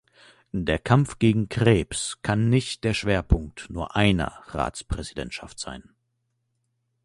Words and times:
Der 0.51 0.79
Kampf 0.79 1.19
gegen 1.19 1.43
den 1.43 1.49
Krebs 1.49 2.17
kann 2.23 2.49
nicht 2.49 2.83
der 2.85 2.95
Schwerpunkt 2.95 3.69
nur 3.69 3.95
einer 3.95 4.33
Ratspräsidentschaft 4.47 5.59
sein. 5.59 5.91